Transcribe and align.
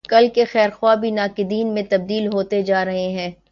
کل 0.09 0.27
کے 0.35 0.45
خیر 0.45 0.69
خواہ 0.69 0.95
بھی 0.95 1.11
ناقدین 1.11 1.73
میں 1.73 1.83
تبدیل 1.89 2.27
ہوتے 2.27 2.61
جارہے 2.63 3.07
ہیں۔ 3.09 3.31